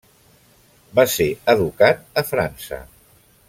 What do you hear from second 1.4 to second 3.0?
educat a França.